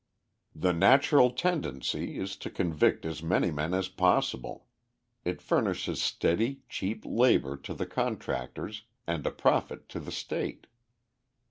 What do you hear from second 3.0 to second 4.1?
as many men as